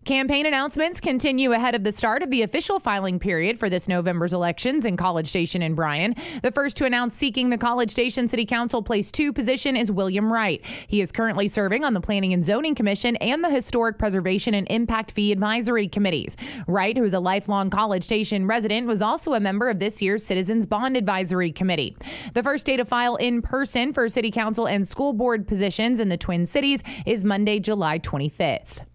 [0.08, 4.32] Campaign announcements continue ahead of the start of the official filing period for this November's
[4.32, 6.16] elections in College Station and Bryan.
[6.44, 10.32] The first to announce seeking the College Station City Council Place 2 position is William
[10.32, 10.66] Wright.
[10.88, 14.66] He is currently serving on the Planning and Zoning Commission and the Historic Preservation and
[14.70, 16.38] Impact Fee Advisory Committees.
[16.68, 20.26] Wright, who is a lifelong College Station resident, was also a member of this year's
[20.26, 21.98] Citizens Bond Advisory Committee.
[22.34, 26.08] The first day to file in person for City Council and School Board positions in
[26.08, 28.86] the Twin Cities is Monday, July 25th.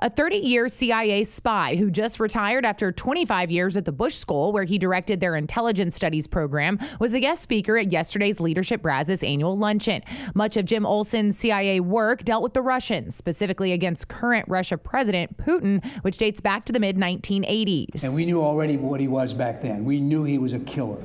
[0.00, 4.52] A 30 year CIA spy who just retired after 25 years at the Bush School,
[4.52, 9.22] where he directed their intelligence studies program, was the guest speaker at yesterday's Leadership Brazos
[9.22, 10.02] annual luncheon.
[10.34, 15.36] Much of Jim Olson's CIA work dealt with the Russians, specifically against current Russia President
[15.38, 18.04] Putin, which dates back to the mid 1980s.
[18.04, 19.84] And we knew already what he was back then.
[19.84, 21.02] We knew he was a killer.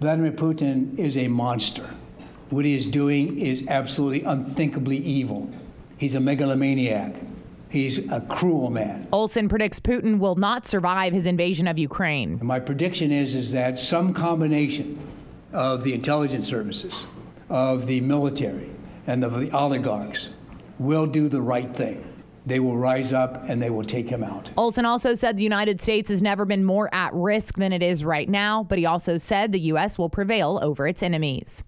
[0.00, 1.92] Vladimir Putin is a monster.
[2.50, 5.50] What he is doing is absolutely unthinkably evil.
[5.98, 7.14] He's a megalomaniac.
[7.72, 9.08] He's a cruel man.
[9.14, 12.32] Olson predicts Putin will not survive his invasion of Ukraine.
[12.32, 15.00] And my prediction is, is that some combination
[15.54, 17.06] of the intelligence services,
[17.48, 18.68] of the military,
[19.06, 20.28] and of the oligarchs
[20.78, 22.06] will do the right thing.
[22.44, 24.50] They will rise up and they will take him out.
[24.58, 28.04] Olson also said the United States has never been more at risk than it is
[28.04, 29.96] right now, but he also said the U.S.
[29.96, 31.64] will prevail over its enemies.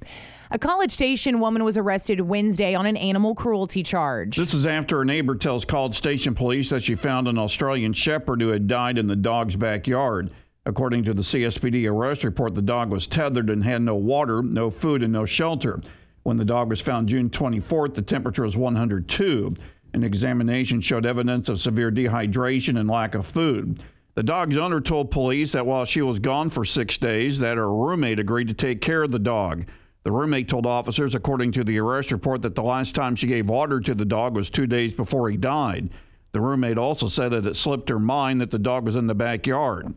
[0.54, 4.36] A College Station woman was arrested Wednesday on an animal cruelty charge.
[4.36, 8.40] This is after a neighbor tells College Station police that she found an Australian Shepherd
[8.40, 10.30] who had died in the dog's backyard.
[10.64, 14.70] According to the CSPD arrest report, the dog was tethered and had no water, no
[14.70, 15.80] food, and no shelter.
[16.22, 19.56] When the dog was found June 24th, the temperature was 102.
[19.92, 23.82] An examination showed evidence of severe dehydration and lack of food.
[24.14, 27.74] The dog's owner told police that while she was gone for six days, that her
[27.74, 29.66] roommate agreed to take care of the dog.
[30.04, 33.48] The roommate told officers, according to the arrest report, that the last time she gave
[33.48, 35.88] water to the dog was two days before he died.
[36.32, 39.14] The roommate also said that it slipped her mind that the dog was in the
[39.14, 39.94] backyard.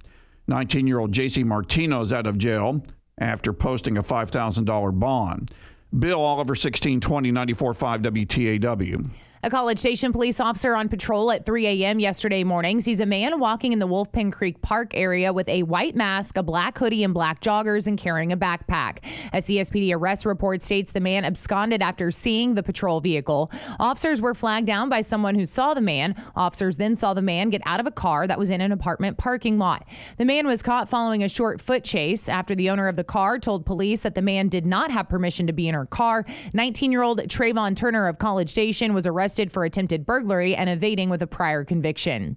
[0.47, 2.83] 19 year old JC Martino is out of jail
[3.17, 5.51] after posting a $5,000 bond.
[5.97, 9.09] Bill Oliver, 1620 94.5 WTAW.
[9.47, 12.01] A College Station police officer on patrol at 3 a.m.
[12.01, 15.63] yesterday morning sees a man walking in the Wolf Pen Creek Park area with a
[15.63, 18.97] white mask, a black hoodie, and black joggers and carrying a backpack.
[19.31, 23.49] A CSPD arrest report states the man absconded after seeing the patrol vehicle.
[23.79, 26.21] Officers were flagged down by someone who saw the man.
[26.35, 29.17] Officers then saw the man get out of a car that was in an apartment
[29.17, 29.87] parking lot.
[30.17, 33.39] The man was caught following a short foot chase after the owner of the car
[33.39, 36.25] told police that the man did not have permission to be in her car.
[36.51, 41.09] 19 year old Trayvon Turner of College Station was arrested for attempted burglary and evading
[41.09, 42.35] with a prior conviction.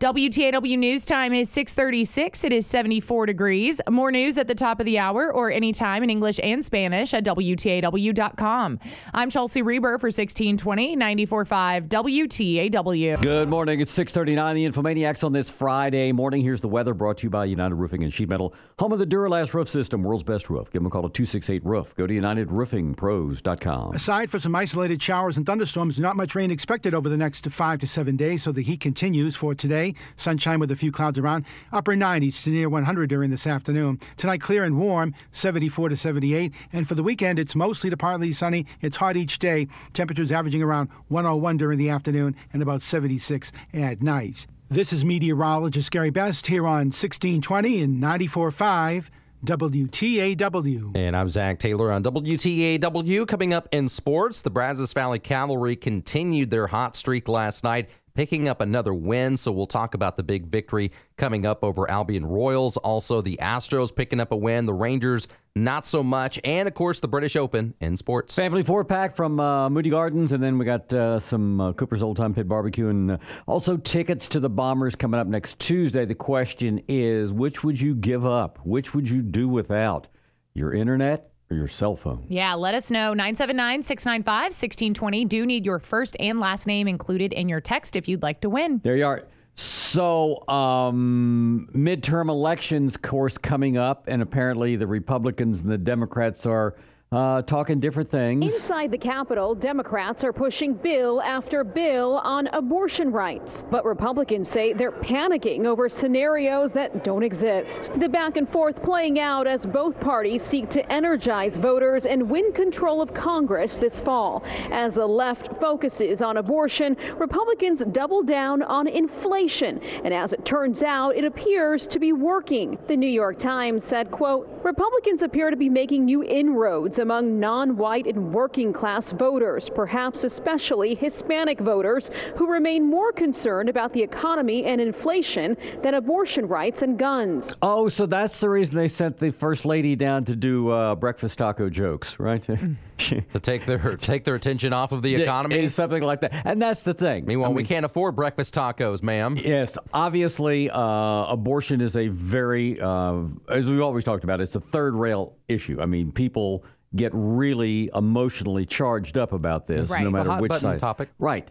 [0.00, 2.44] WTAW News Time is 636.
[2.44, 3.80] It is 74 degrees.
[3.88, 7.24] More news at the top of the hour or anytime in English and Spanish at
[7.24, 8.78] WTAW.com.
[9.14, 13.22] I'm Chelsea Reber for 1620 945 WTAW.
[13.22, 13.80] Good morning.
[13.80, 14.56] It's 639.
[14.56, 16.42] The Infomaniacs on this Friday morning.
[16.42, 19.06] Here's the weather brought to you by United Roofing and Sheet Metal, home of the
[19.06, 20.70] Duro-Last roof system, world's best roof.
[20.70, 21.94] Give them a call at 268 Roof.
[21.96, 23.94] Go to UnitedRoofingPros.com.
[23.94, 27.78] Aside from some isolated showers and thunderstorms, not much rain expected over the next five
[27.80, 29.94] to seven days, so the heat continues for today.
[30.16, 31.44] Sunshine with a few clouds around.
[31.72, 33.98] Upper 90s to near 100 during this afternoon.
[34.16, 36.52] Tonight, clear and warm, 74 to 78.
[36.72, 38.66] And for the weekend, it's mostly to partly sunny.
[38.80, 39.68] It's hot each day.
[39.92, 44.46] Temperatures averaging around 101 during the afternoon and about 76 at night.
[44.68, 49.06] This is meteorologist Gary Best here on 1620 and 94.5
[49.44, 50.96] WTAW.
[50.96, 53.26] And I'm Zach Taylor on WTAW.
[53.26, 58.48] Coming up in sports, the Brazos Valley Cavalry continued their hot streak last night, picking
[58.48, 59.36] up another win.
[59.36, 62.76] So we'll talk about the big victory coming up over Albion Royals.
[62.78, 67.00] Also, the Astros picking up a win, the Rangers not so much, and of course,
[67.00, 68.34] the British Open in sports.
[68.34, 72.02] Family four pack from uh, Moody Gardens, and then we got uh, some uh, Cooper's
[72.02, 76.04] Old Time Pit Barbecue, and uh, also tickets to the Bombers coming up next Tuesday.
[76.04, 78.58] The question is, which would you give up?
[78.64, 80.06] Which would you do without?
[80.54, 82.24] Your internet or your cell phone?
[82.28, 83.12] Yeah, let us know.
[83.12, 85.24] 979 695 1620.
[85.24, 88.50] Do need your first and last name included in your text if you'd like to
[88.50, 88.80] win.
[88.84, 89.24] There you are.
[89.56, 96.76] So, um, midterm elections, course, coming up, and apparently the Republicans and the Democrats are
[97.12, 98.54] uh, talking different things.
[98.54, 103.64] Inside the Capitol, Democrats are pushing bill after bill on abortion rights.
[103.68, 107.90] But Republicans say they're panicking over scenarios that don't exist.
[107.96, 112.52] The back and forth playing out as both parties seek to energize voters and win
[112.52, 114.44] control of Congress this fall.
[114.70, 119.80] As the left focuses on abortion, Republicans double down on inflation.
[120.04, 122.78] And as it turns out, it appears to be working.
[122.86, 128.06] The New York Times said, quote, Republicans appear to be making new inroads among non-white
[128.06, 134.64] and working class voters, perhaps especially Hispanic voters who remain more concerned about the economy
[134.64, 137.56] and inflation than abortion rights and guns.
[137.62, 141.38] Oh, so that's the reason they sent the first lady down to do uh, breakfast
[141.38, 142.42] taco jokes, right?
[143.00, 146.32] to take their take their attention off of the economy, something like that.
[146.44, 147.24] And that's the thing.
[147.26, 149.36] Meanwhile, I mean, we can't afford breakfast tacos, ma'am.
[149.36, 154.60] Yes, obviously, uh, abortion is a very, uh, as we've always talked about, it's the
[154.60, 155.80] third rail issue.
[155.80, 156.64] I mean, people
[156.96, 160.02] get really emotionally charged up about this, Right.
[160.02, 160.80] no matter which side.
[160.80, 161.08] topic.
[161.18, 161.48] Right,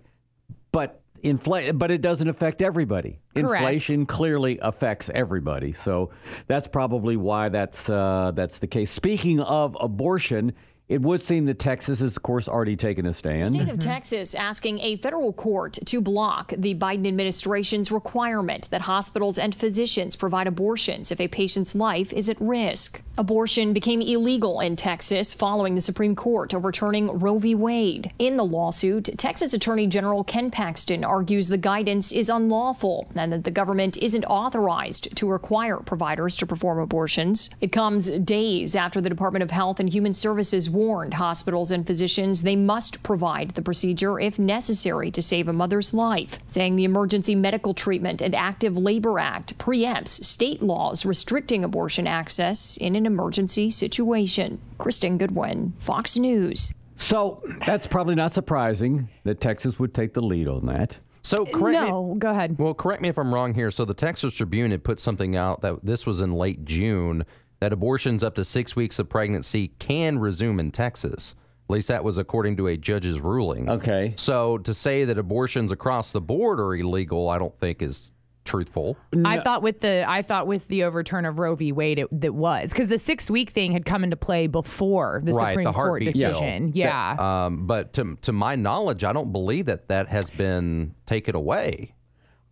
[0.71, 3.19] but inflation, but it doesn't affect everybody.
[3.35, 3.61] Correct.
[3.61, 6.09] Inflation clearly affects everybody, so
[6.47, 8.91] that's probably why that's uh, that's the case.
[8.91, 10.53] Speaking of abortion.
[10.89, 13.45] It would seem that Texas has, of course, already taken a stand.
[13.45, 13.77] State of mm-hmm.
[13.77, 20.15] Texas asking a federal court to block the Biden administration's requirement that hospitals and physicians
[20.15, 23.03] provide abortions if a patient's life is at risk.
[23.19, 27.53] Abortion became illegal in Texas following the Supreme Court overturning Roe v.
[27.53, 28.11] Wade.
[28.17, 33.43] In the lawsuit, Texas Attorney General Ken Paxton argues the guidance is unlawful and that
[33.43, 37.49] the government isn't authorized to require providers to perform abortions.
[37.61, 42.41] It comes days after the Department of Health and Human Services warned hospitals and physicians
[42.41, 47.35] they must provide the procedure if necessary to save a mother's life, saying the Emergency
[47.35, 53.69] Medical Treatment and Active Labor Act preempts state laws restricting abortion access in an emergency
[53.69, 54.57] situation.
[54.77, 56.73] Kristen Goodwin, Fox News.
[56.95, 60.97] So that's probably not surprising that Texas would take the lead on that.
[61.23, 62.57] So correct no, me, go ahead.
[62.57, 63.71] Well, correct me if I'm wrong here.
[63.71, 67.25] So the Texas Tribune had put something out that this was in late June
[67.59, 71.35] that abortions up to six weeks of pregnancy can resume in Texas.
[71.69, 73.69] At least that was according to a judge's ruling.
[73.69, 74.13] Okay.
[74.17, 78.11] So to say that abortions across the board are illegal, I don't think is
[78.43, 78.97] truthful.
[79.23, 81.71] I thought with the I thought with the overturn of Roe v.
[81.71, 85.33] Wade, it, that was because the six week thing had come into play before the
[85.33, 86.67] right, Supreme the Court decision.
[86.71, 86.77] bill.
[86.77, 87.15] Yeah.
[87.15, 91.35] That- um, but to to my knowledge, I don't believe that that has been taken
[91.35, 91.93] away.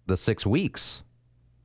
[0.06, 1.02] The six weeks.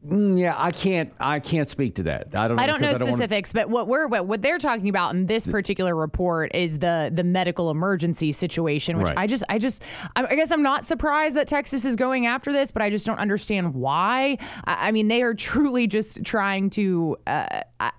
[0.07, 1.13] Mm, yeah, I can't.
[1.21, 2.29] I can't speak to that.
[2.35, 2.57] I don't.
[2.57, 5.15] Know I don't know because wanna- specifics, but what we're what, what they're talking about
[5.15, 9.19] in this particular report is the the medical emergency situation, which Right.
[9.19, 9.83] I just I just
[10.17, 13.07] I I guess I'm not surprised that Texas is going after this, but I just
[13.07, 14.39] don't understand why.
[14.65, 17.93] I, I mean, they are truly just trying to uh, I,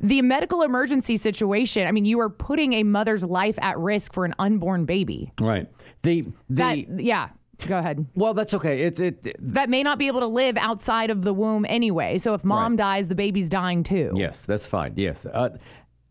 [0.00, 1.88] the medical emergency situation.
[1.88, 5.32] I mean, you are putting a mother's life at risk for an unborn baby.
[5.40, 5.68] Right.
[6.02, 7.30] The the That yeah.
[7.66, 8.06] Go ahead.
[8.14, 8.82] well, that's okay.
[8.82, 12.18] It it That may not be able to live outside of the womb anyway.
[12.18, 14.12] So if mom dies, the baby's dying too.
[14.14, 14.92] yes, that's fine.
[14.96, 15.50] Yes, uh,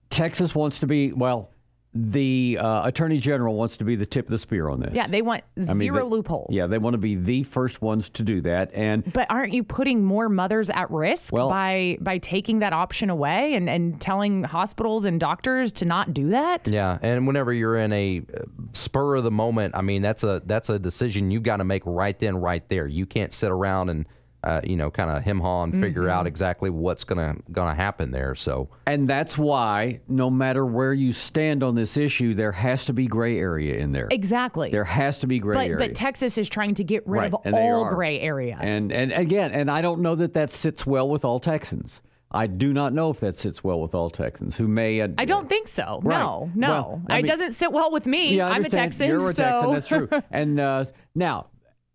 [0.09, 1.49] Texas wants to be well.
[1.95, 4.93] The uh, attorney general wants to be the tip of the spear on this.
[4.93, 6.49] Yeah, they want I mean, zero they- loopholes.
[6.51, 9.63] Yeah, they want to be the first ones to do that, and But aren't you
[9.63, 14.43] putting more mothers at risk Well- by by taking that option away and, and telling
[14.43, 16.67] hospitals and doctors to not do that?
[16.67, 18.41] Yeah, and whenever you're in a uh,
[18.73, 21.83] spur of the moment, I mean that's a that's a decision you've got to make
[21.85, 22.87] right then, right there.
[22.87, 24.07] You can't sit around and
[24.43, 26.09] uh, you know kind of hem haw and figure Mm-hmm.
[26.11, 28.35] out exactly what's gonna gonna happen there.
[28.35, 32.93] So and that's why no matter where you stand on this issue, there has to
[32.93, 34.07] be gray area in there.
[34.11, 34.69] Exactly.
[34.71, 35.77] There has to be gray but area.
[35.87, 38.57] but Texas is trying to get rid Right, of and all gray area.
[38.59, 42.01] And and again, and I don't know that that sits well with all Texans.
[42.35, 44.99] I do not know if that sits well with all Texans who may.
[45.01, 45.99] Uh, I don't think so.
[46.03, 46.17] Right.
[46.17, 46.67] No, no.
[46.67, 48.35] Well, I it doesn't sit well with me.
[48.37, 48.69] Yeah, I I'm a.
[48.69, 49.07] Texan.
[49.07, 49.71] You're a so Texan.
[49.73, 50.09] That's true.
[50.31, 51.45] and uh, now,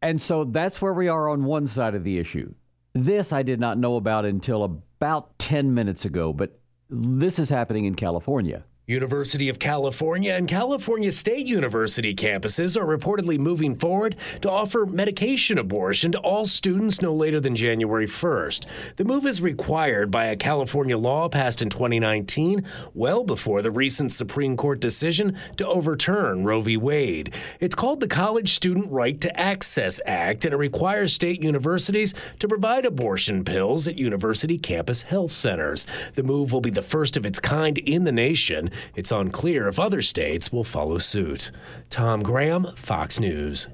[0.03, 2.55] and so that's where we are on one side of the issue.
[2.93, 6.59] This I did not know about until about ten minutes ago, but
[6.91, 8.65] this is happening in California.
[8.89, 15.59] University of California and California State University campuses are reportedly moving forward to offer medication
[15.59, 18.65] abortion to all students no later than January 1st.
[18.97, 24.11] The move is required by a California law passed in 2019, well before the recent
[24.11, 26.79] Supreme Court decision to overturn Roe v.
[26.79, 27.35] Wade.
[27.61, 32.49] It's called the College Student Right to Access Act, and it requires state universities to
[32.49, 35.87] provide abortion pills at university campus health centers.
[36.15, 38.71] The move will be the first of its kind in the nation.
[38.95, 41.51] It's unclear if other states will follow suit.
[41.91, 43.69] Tom Graham, Fox News.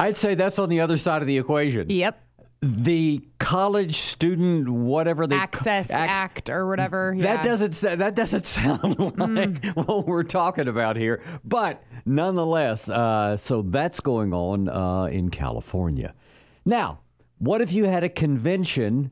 [0.00, 1.90] I'd say that's on the other side of the equation.
[1.90, 2.18] Yep.
[2.62, 7.14] The college student, whatever they Access Ac- Act or whatever.
[7.18, 13.36] That doesn't sa- that doesn't sound like what we're talking about here, but nonetheless, uh,
[13.38, 16.14] so that's going on uh, in California.
[16.66, 17.00] Now,
[17.38, 19.10] what if you had a convention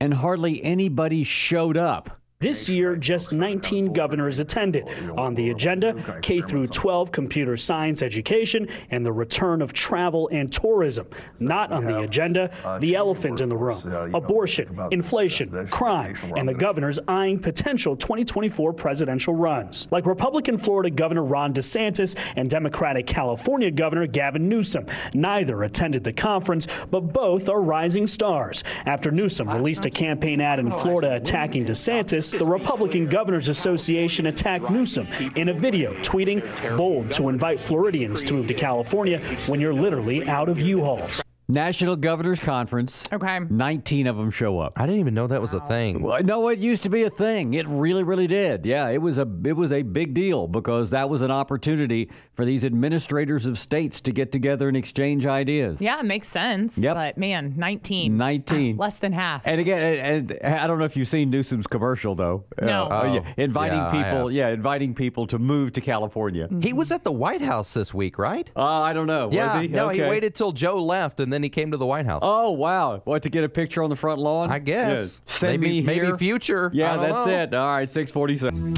[0.00, 2.20] and hardly anybody showed up?
[2.42, 4.88] This year, just 19 governors attended.
[5.16, 10.52] On the agenda, K through 12 computer science education and the return of travel and
[10.52, 11.06] tourism.
[11.38, 12.50] Not on the agenda,
[12.80, 13.80] the elephant in the room:
[14.12, 19.86] abortion, inflation, crime, and the governors eyeing potential 2024 presidential runs.
[19.92, 24.86] Like Republican Florida Governor Ron DeSantis and Democratic California Governor Gavin Newsom.
[25.14, 28.64] Neither attended the conference, but both are rising stars.
[28.84, 34.70] After Newsom released a campaign ad in Florida attacking DeSantis, the Republican Governors Association attacked
[34.70, 36.42] Newsom in a video, tweeting,
[36.76, 41.21] bold to invite Floridians to move to California when you're literally out of U-Hauls.
[41.52, 43.04] National Governors Conference.
[43.12, 43.40] Okay.
[43.48, 44.72] 19 of them show up.
[44.76, 46.00] I didn't even know that was a thing.
[46.02, 47.52] Well, no, it used to be a thing.
[47.54, 48.64] It really, really did.
[48.64, 52.46] Yeah, it was a it was a big deal because that was an opportunity for
[52.46, 55.76] these administrators of states to get together and exchange ideas.
[55.78, 56.78] Yeah, it makes sense.
[56.78, 56.94] Yep.
[56.94, 58.16] But man, 19.
[58.16, 58.76] 19.
[58.78, 59.46] Less than half.
[59.46, 62.44] And again, and, and I don't know if you've seen Newsom's commercial though.
[62.60, 62.84] No.
[62.86, 66.46] Uh, Oh, yeah, inviting yeah, people, yeah, inviting people to move to California.
[66.60, 68.50] He was at the White House this week, right?
[68.54, 69.28] Uh, I don't know.
[69.32, 69.68] yeah, was he?
[69.68, 72.20] no, he waited till Joe left and then he came to the White House.
[72.22, 73.00] Oh wow!
[73.04, 74.50] What to get a picture on the front lawn?
[74.50, 74.98] I guess.
[74.98, 75.20] Yes.
[75.26, 76.70] Send Maybe- me maybe future.
[76.74, 77.32] Yeah, that's know.
[77.42, 77.54] it.
[77.54, 78.74] All right, six forty-seven.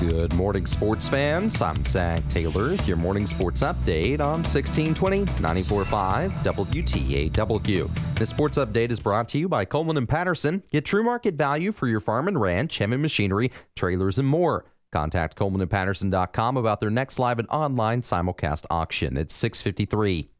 [0.00, 1.60] Good morning, sports fans.
[1.62, 8.14] I'm Zach Taylor with your morning sports update on 1620 945 WTAW.
[8.16, 10.62] This sports update is brought to you by Coleman and Patterson.
[10.70, 14.66] Get true market value for your farm and ranch, heavy machinery, trailers, and more.
[14.92, 19.16] Contact colemanandpatterson.com about their next live and online simulcast auction.
[19.16, 20.30] at 653.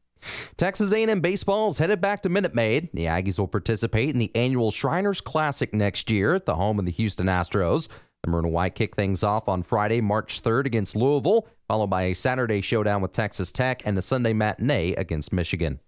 [0.57, 2.89] Texas A&M baseball is headed back to Minute Maid.
[2.95, 6.87] The Aggies will participate in the annual Shriners Classic next year at the home of
[6.87, 7.89] the Houston Astros.
[8.23, 12.05] The Maroon and White kick things off on Friday, March 3rd against Louisville, followed by
[12.05, 15.81] a Saturday showdown with Texas Tech and a Sunday matinee against Michigan.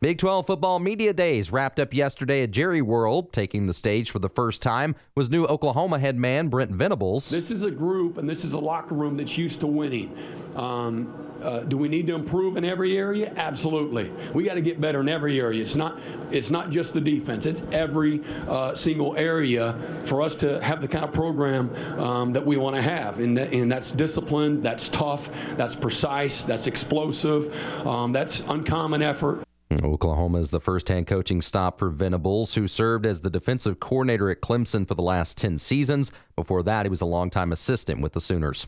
[0.00, 3.32] Big 12 football media days wrapped up yesterday at Jerry World.
[3.32, 7.28] Taking the stage for the first time was new Oklahoma head man Brent Venables.
[7.30, 10.16] This is a group and this is a locker room that's used to winning.
[10.56, 13.32] Um, uh, do we need to improve in every area?
[13.36, 14.12] Absolutely.
[14.34, 15.60] We got to get better in every area.
[15.60, 15.98] It's not
[16.30, 17.46] it's not just the defense.
[17.46, 22.44] It's every uh, single area for us to have the kind of program um, that
[22.44, 23.20] we want to have.
[23.20, 24.62] And, that, and that's disciplined.
[24.62, 25.30] That's tough.
[25.56, 26.44] That's precise.
[26.44, 27.54] That's explosive.
[27.86, 29.44] Um, that's uncommon effort.
[29.70, 34.30] Oklahoma is the first hand coaching stop for Venables, who served as the defensive coordinator
[34.30, 36.10] at Clemson for the last 10 seasons.
[36.36, 38.66] Before that, he was a longtime assistant with the Sooners.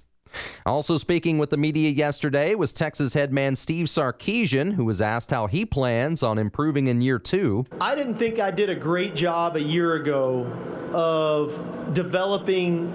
[0.64, 5.30] Also speaking with the media yesterday was Texas head man Steve Sarkisian, who was asked
[5.30, 7.66] how he plans on improving in year two.
[7.80, 10.44] I didn't think I did a great job a year ago
[10.92, 12.92] of developing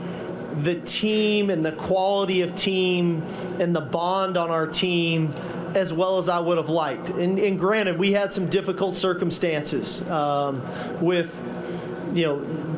[0.59, 3.21] the team and the quality of team
[3.59, 5.33] and the bond on our team
[5.75, 7.09] as well as I would have liked.
[7.09, 10.61] And, and granted, we had some difficult circumstances um,
[11.01, 11.35] with,
[12.13, 12.74] you know,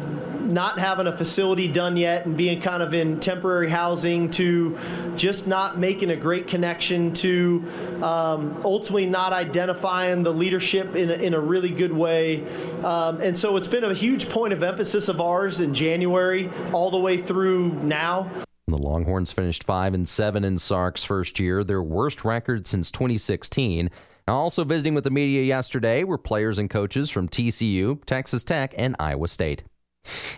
[0.48, 4.78] not having a facility done yet and being kind of in temporary housing to
[5.16, 7.64] just not making a great connection to
[8.02, 12.46] um, ultimately not identifying the leadership in a, in a really good way.
[12.84, 16.92] Um, and so it's been a huge point of emphasis of ours in January all
[16.92, 18.30] the way through now.
[18.68, 23.90] The Longhorns finished 5 and 7 in Sark's first year, their worst record since 2016.
[24.28, 28.94] Also visiting with the media yesterday were players and coaches from TCU, Texas Tech, and
[29.00, 29.64] Iowa State.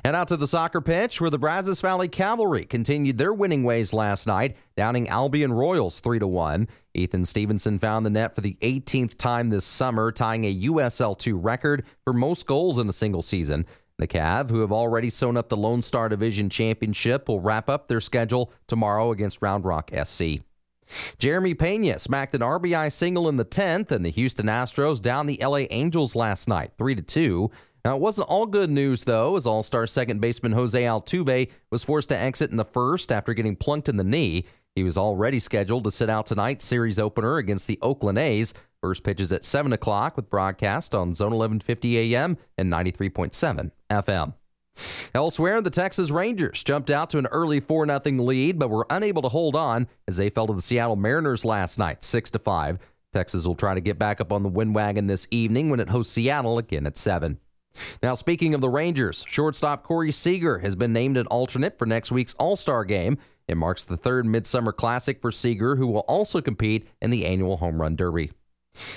[0.04, 3.94] And out to the soccer pitch, where the Brazos Valley Cavalry continued their winning ways
[3.94, 6.68] last night, downing Albion Royals 3 to 1.
[6.94, 11.86] Ethan Stevenson found the net for the 18th time this summer, tying a USL2 record
[12.04, 13.66] for most goals in a single season.
[13.98, 17.88] The Cav, who have already sewn up the Lone Star Division Championship, will wrap up
[17.90, 20.40] their schedule tomorrow against Round Rock SC.
[21.18, 25.40] Jeremy Pena smacked an RBI single in the 10th, and the Houston Astros down the
[25.42, 27.52] LA Angels last night, 3 to 2.
[27.86, 31.84] Now, it wasn't all good news, though, as All Star second baseman Jose Altuve was
[31.84, 34.46] forced to exit in the first after getting plunked in the knee.
[34.76, 38.54] He was already scheduled to sit out tonight's series opener against the Oakland A's.
[38.82, 44.34] First pitch is at 7 o'clock with broadcast on Zone 1150 AM and 93.7 FM.
[45.14, 49.22] Elsewhere, the Texas Rangers jumped out to an early 4 0 lead, but were unable
[49.22, 52.80] to hold on as they fell to the Seattle Mariners last night, 6 5.
[53.12, 55.90] Texas will try to get back up on the win wagon this evening when it
[55.90, 57.40] hosts Seattle again at 7.
[58.02, 62.12] Now, speaking of the Rangers, shortstop Corey Seager has been named an alternate for next
[62.12, 63.18] week's All Star game.
[63.48, 67.58] It marks the third Midsummer Classic for Seager, who will also compete in the annual
[67.58, 68.32] Home Run Derby.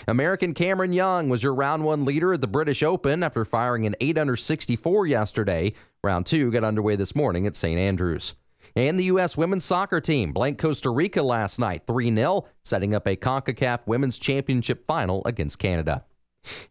[0.07, 3.97] American Cameron Young was your round one leader at the British Open after firing an
[4.01, 5.73] 8 under 64 yesterday.
[6.05, 7.79] Round two got underway this morning at St.
[7.79, 8.35] Andrews.
[8.75, 9.37] And the U.S.
[9.37, 14.19] women's soccer team blanked Costa Rica last night 3 0, setting up a CONCACAF Women's
[14.19, 16.05] Championship final against Canada.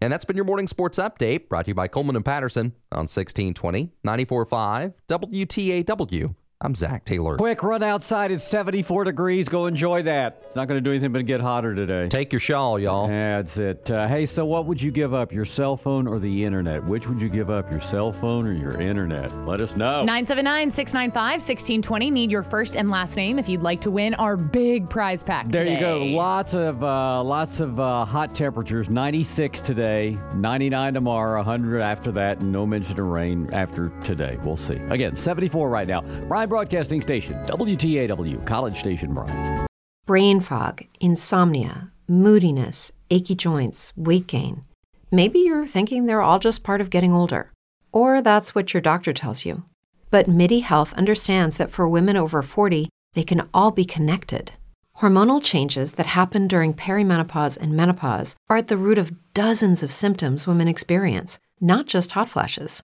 [0.01, 3.07] And that's been your morning sports update brought to you by Coleman and Patterson on
[3.07, 6.35] 1620 945 WTAW.
[6.63, 7.37] I'm Zach Taylor.
[7.37, 8.29] Quick run outside.
[8.29, 9.49] It's 74 degrees.
[9.49, 10.43] Go enjoy that.
[10.45, 12.07] It's not going to do anything but get hotter today.
[12.07, 13.07] Take your shawl, y'all.
[13.07, 13.89] That's it.
[13.89, 16.85] Uh, hey, so what would you give up, your cell phone or the internet?
[16.85, 19.35] Which would you give up, your cell phone or your internet?
[19.47, 20.03] Let us know.
[20.03, 22.11] 979 695 1620.
[22.11, 25.49] Need your first and last name if you'd like to win our big prize pack.
[25.49, 26.03] There you go.
[26.03, 28.87] Lots of uh, lots of uh, hot temperatures.
[28.87, 34.37] 96 today, 99 tomorrow, 100 after that, and no mention of rain after today.
[34.43, 34.75] We'll see.
[34.89, 36.01] Again, 74 right now.
[36.01, 39.65] Bryan Broadcasting Station, WTAW, College Station, Bryan.
[40.05, 44.65] Brain fog, insomnia, moodiness, achy joints, weight gain.
[45.09, 47.53] Maybe you're thinking they're all just part of getting older,
[47.93, 49.63] or that's what your doctor tells you.
[50.09, 54.51] But MIDI Health understands that for women over 40, they can all be connected.
[54.97, 59.89] Hormonal changes that happen during perimenopause and menopause are at the root of dozens of
[59.89, 62.83] symptoms women experience, not just hot flashes.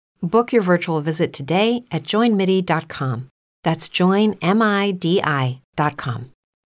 [0.21, 3.29] Book your virtual visit today at joinmidi.com.
[3.63, 4.31] That's joinmidi.com.